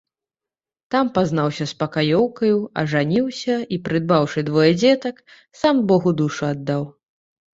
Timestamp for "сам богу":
5.65-6.09